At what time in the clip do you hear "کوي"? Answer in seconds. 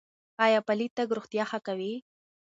1.67-1.93